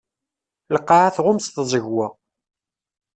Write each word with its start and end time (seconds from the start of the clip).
Lqaɛa 0.75 1.15
tɣumm 1.15 1.39
s 1.41 1.47
tẓegwa. 1.49 2.07